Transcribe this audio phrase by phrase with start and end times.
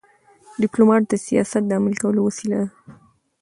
[0.61, 2.67] ډيپلومات د سیاست د عملي کولو وسیله ده.